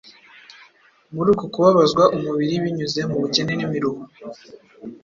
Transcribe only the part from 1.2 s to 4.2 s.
uko kubabazwa umubiri binyuze mu bukene n’imiruho,